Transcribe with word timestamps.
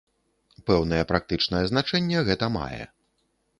Пэўнае 0.69 1.01
практычнае 1.11 1.63
значэнне 1.73 2.25
гэта 2.33 2.53
мае. 2.59 2.83